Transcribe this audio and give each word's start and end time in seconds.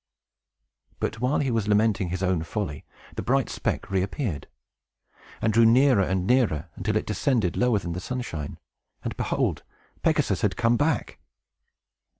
But, 0.99 1.19
while 1.21 1.37
he 1.37 1.51
was 1.51 1.67
lamenting 1.67 2.09
his 2.09 2.23
own 2.23 2.41
folly, 2.41 2.85
the 3.15 3.21
bright 3.21 3.49
speck 3.51 3.91
reappeared, 3.91 4.47
and 5.43 5.53
drew 5.53 5.63
nearer 5.63 6.01
and 6.01 6.25
nearer, 6.25 6.71
until 6.75 6.95
it 6.95 7.05
descended 7.05 7.55
lower 7.55 7.77
than 7.77 7.91
the 7.91 7.99
sunshine; 7.99 8.57
and, 9.03 9.15
behold, 9.15 9.61
Pegasus 10.01 10.41
had 10.41 10.57
come 10.57 10.75
back! 10.75 11.19